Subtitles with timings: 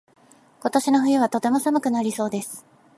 [0.61, 2.65] 今年の冬はとても寒くなりそうです。